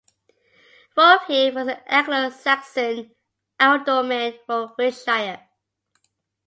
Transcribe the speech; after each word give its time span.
Wulfhere 0.97 1.53
was 1.53 1.67
the 1.67 1.93
Anglo 1.93 2.31
Saxon 2.31 3.11
ealdormen 3.61 4.39
for 4.47 4.73
Wiltshire. 4.75 5.47